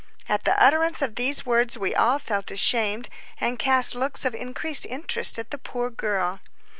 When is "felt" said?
2.17-2.49